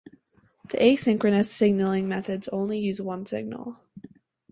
The 0.69 0.79
asynchronous 0.79 1.45
signalling 1.45 2.07
methods 2.09 2.47
use 2.47 2.49
only 2.51 2.91
one 3.01 3.27
signal. 3.27 3.77